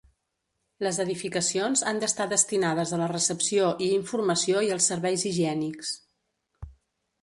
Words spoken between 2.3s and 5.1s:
destinades a la recepció i informació i als